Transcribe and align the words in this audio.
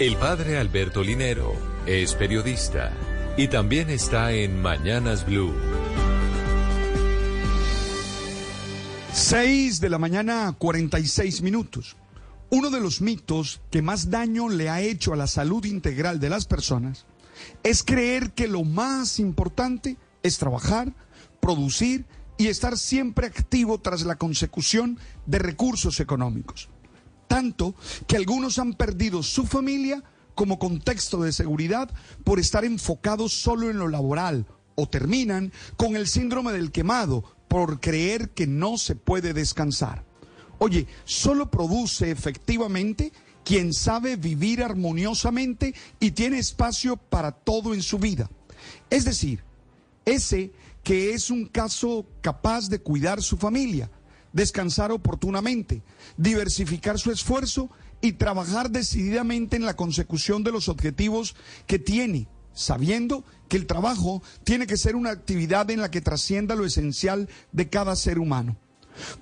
El 0.00 0.16
padre 0.16 0.58
Alberto 0.58 1.04
Linero 1.04 1.52
es 1.86 2.14
periodista 2.14 2.92
y 3.36 3.46
también 3.46 3.90
está 3.90 4.32
en 4.32 4.60
Mañanas 4.60 5.24
Blue. 5.24 5.54
6 9.12 9.80
de 9.80 9.88
la 9.88 9.98
mañana, 9.98 10.52
46 10.58 11.42
minutos. 11.42 11.96
Uno 12.50 12.70
de 12.70 12.80
los 12.80 13.02
mitos 13.02 13.60
que 13.70 13.82
más 13.82 14.10
daño 14.10 14.48
le 14.48 14.68
ha 14.68 14.80
hecho 14.80 15.12
a 15.12 15.16
la 15.16 15.28
salud 15.28 15.64
integral 15.64 16.18
de 16.18 16.30
las 16.30 16.46
personas 16.46 17.06
es 17.62 17.84
creer 17.84 18.32
que 18.32 18.48
lo 18.48 18.64
más 18.64 19.20
importante 19.20 19.96
es 20.24 20.38
trabajar, 20.38 20.92
producir 21.38 22.04
y 22.36 22.48
estar 22.48 22.76
siempre 22.78 23.28
activo 23.28 23.78
tras 23.78 24.02
la 24.02 24.16
consecución 24.16 24.98
de 25.24 25.38
recursos 25.38 26.00
económicos. 26.00 26.68
Tanto 27.34 27.74
que 28.06 28.16
algunos 28.16 28.60
han 28.60 28.74
perdido 28.74 29.20
su 29.24 29.44
familia 29.44 30.04
como 30.36 30.60
contexto 30.60 31.20
de 31.20 31.32
seguridad 31.32 31.90
por 32.22 32.38
estar 32.38 32.64
enfocados 32.64 33.32
solo 33.32 33.68
en 33.68 33.78
lo 33.78 33.88
laboral 33.88 34.46
o 34.76 34.88
terminan 34.88 35.52
con 35.76 35.96
el 35.96 36.06
síndrome 36.06 36.52
del 36.52 36.70
quemado 36.70 37.24
por 37.48 37.80
creer 37.80 38.30
que 38.30 38.46
no 38.46 38.78
se 38.78 38.94
puede 38.94 39.32
descansar. 39.32 40.04
Oye, 40.58 40.86
solo 41.06 41.50
produce 41.50 42.12
efectivamente 42.12 43.12
quien 43.44 43.72
sabe 43.72 44.14
vivir 44.14 44.62
armoniosamente 44.62 45.74
y 45.98 46.12
tiene 46.12 46.38
espacio 46.38 46.96
para 46.96 47.32
todo 47.32 47.74
en 47.74 47.82
su 47.82 47.98
vida. 47.98 48.30
Es 48.90 49.04
decir, 49.04 49.42
ese 50.04 50.52
que 50.84 51.14
es 51.14 51.30
un 51.30 51.46
caso 51.46 52.06
capaz 52.20 52.68
de 52.68 52.78
cuidar 52.78 53.20
su 53.22 53.36
familia, 53.36 53.90
descansar 54.34 54.92
oportunamente, 54.92 55.82
diversificar 56.18 56.98
su 56.98 57.10
esfuerzo 57.10 57.70
y 58.02 58.12
trabajar 58.12 58.70
decididamente 58.70 59.56
en 59.56 59.64
la 59.64 59.76
consecución 59.76 60.44
de 60.44 60.52
los 60.52 60.68
objetivos 60.68 61.34
que 61.66 61.78
tiene, 61.78 62.28
sabiendo 62.52 63.24
que 63.48 63.56
el 63.56 63.66
trabajo 63.66 64.22
tiene 64.42 64.66
que 64.66 64.76
ser 64.76 64.96
una 64.96 65.10
actividad 65.10 65.70
en 65.70 65.80
la 65.80 65.90
que 65.90 66.02
trascienda 66.02 66.54
lo 66.54 66.66
esencial 66.66 67.30
de 67.52 67.70
cada 67.70 67.96
ser 67.96 68.18
humano. 68.18 68.58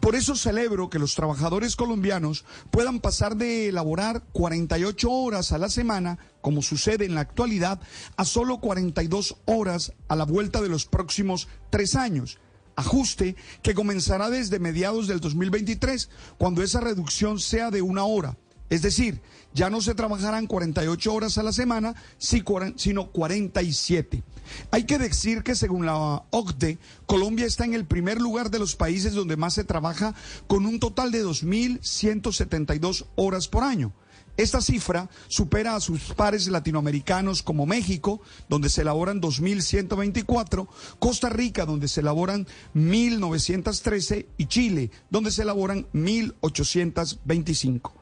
Por 0.01 0.15
eso 0.15 0.35
celebro 0.37 0.91
que 0.91 0.99
los 0.99 1.15
trabajadores 1.15 1.77
colombianos 1.77 2.45
puedan 2.71 3.01
pasar 3.01 3.37
de 3.37 3.69
elaborar 3.69 4.23
48 4.33 5.11
horas 5.11 5.53
a 5.53 5.59
la 5.59 5.71
semana, 5.71 6.19
como 6.41 6.63
sucede 6.63 7.05
en 7.05 7.15
la 7.15 7.23
actualidad, 7.23 7.81
a 8.17 8.25
solo 8.25 8.59
42 8.61 9.37
horas 9.47 9.93
a 10.09 10.17
la 10.17 10.25
vuelta 10.25 10.61
de 10.61 10.69
los 10.69 10.87
próximos 10.87 11.49
tres 11.71 11.95
años. 11.95 12.39
Ajuste 12.77 13.37
que 13.62 13.75
comenzará 13.75 14.31
desde 14.31 14.59
mediados 14.59 15.06
del 15.06 15.20
2023, 15.20 16.09
cuando 16.39 16.62
esa 16.62 16.81
reducción 16.81 17.39
sea 17.39 17.70
de 17.70 17.83
una 17.83 18.05
hora. 18.05 18.37
Es 18.73 18.81
decir, 18.81 19.20
ya 19.53 19.69
no 19.69 19.83
se 19.83 19.95
trabajarán 19.95 20.47
48 20.47 21.12
horas 21.12 21.37
a 21.37 21.42
la 21.42 21.53
semana, 21.53 21.95
sino 22.17 23.11
47. 23.11 24.23
Hay 24.70 24.84
que 24.84 24.98
decir 24.98 25.42
que 25.42 25.55
según 25.55 25.84
la 25.84 26.25
OCDE, 26.31 26.79
Colombia 27.05 27.45
está 27.45 27.67
en 27.67 27.75
el 27.75 27.84
primer 27.84 28.19
lugar 28.19 28.51
de 28.51 28.59
los 28.59 28.75
países 28.75 29.12
donde 29.12 29.36
más 29.36 29.53
se 29.53 29.64
trabaja 29.64 30.14
con 30.47 30.64
un 30.64 30.81
total 30.81 31.11
de 31.11 31.23
2.172 31.23 33.05
horas 33.14 33.47
por 33.47 33.64
año. 33.64 33.92
Esta 34.37 34.63
cifra 34.63 35.11
supera 35.29 35.77
a 35.77 35.81
sus 35.81 36.15
pares 36.15 36.49
latinoamericanos 36.49 37.43
como 37.43 37.67
México, 37.67 38.23
donde 38.49 38.71
se 38.71 38.81
elaboran 38.81 39.21
2.124, 39.21 40.69
Costa 40.99 41.29
Rica, 41.29 41.67
donde 41.67 41.87
se 41.87 42.01
elaboran 42.01 42.47
1.913 42.75 44.27
y 44.39 44.47
Chile, 44.47 44.91
donde 45.11 45.31
se 45.31 45.43
elaboran 45.43 45.87
1.825. 45.93 47.93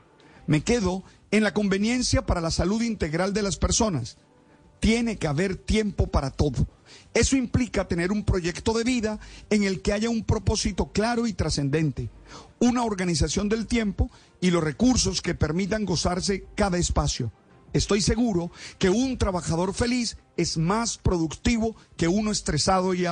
Me 0.47 0.63
quedo 0.63 1.03
en 1.33 1.43
la 1.43 1.53
conveniencia 1.53 2.27
para 2.27 2.41
la 2.41 2.51
salud 2.51 2.83
integral 2.83 3.33
de 3.33 3.43
las 3.43 3.57
personas. 3.57 4.17
Tiene 4.79 5.17
que 5.17 5.27
haber 5.27 5.57
tiempo 5.57 6.07
para 6.07 6.31
todo. 6.31 6.67
Eso 7.15 7.37
implica 7.37 7.89
tener 7.89 8.13
un 8.13 8.25
proyecto 8.25 8.73
de 8.73 8.85
vida 8.85 9.19
en 9.51 9.65
el 9.65 9.83
que 9.83 9.93
haya 9.93 10.11
un 10.11 10.25
propósito 10.25 10.93
claro 10.93 11.27
y 11.27 11.33
trascendente, 11.33 12.11
una 12.59 12.85
organización 12.85 13.49
del 13.49 13.67
tiempo 13.67 14.11
y 14.41 14.51
los 14.51 14.63
recursos 14.63 15.23
que 15.23 15.35
permitan 15.35 15.85
gozarse 15.85 16.45
cada 16.55 16.79
espacio. 16.79 17.33
Estoy 17.73 18.01
seguro 18.01 18.51
que 18.79 18.91
un 18.91 19.17
trabajador 19.17 19.75
feliz 19.75 20.17
es 20.37 20.57
más 20.57 20.99
productivo 20.99 21.77
que 21.97 22.09
uno 22.09 22.33
estresado 22.33 22.95
y 22.95 23.07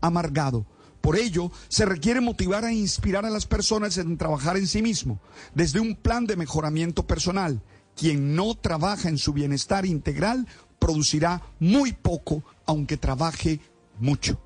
amargado. 0.00 0.66
Por 1.00 1.16
ello, 1.16 1.50
se 1.68 1.84
requiere 1.84 2.20
motivar 2.20 2.64
e 2.64 2.72
inspirar 2.72 3.26
a 3.26 3.30
las 3.30 3.46
personas 3.46 3.98
en 3.98 4.16
trabajar 4.16 4.56
en 4.56 4.68
sí 4.68 4.82
mismo, 4.82 5.20
desde 5.54 5.80
un 5.80 5.96
plan 5.96 6.26
de 6.26 6.36
mejoramiento 6.36 7.06
personal. 7.06 7.60
Quien 7.96 8.36
no 8.36 8.54
trabaja 8.54 9.08
en 9.08 9.18
su 9.18 9.32
bienestar 9.32 9.84
integral 9.84 10.46
producirá 10.82 11.40
muy 11.60 11.92
poco, 11.92 12.42
aunque 12.66 12.96
trabaje 12.96 13.60
mucho. 14.00 14.42